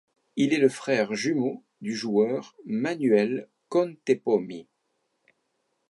[0.35, 4.65] Il est le frère jumeau du joueur Manuel Contepomi.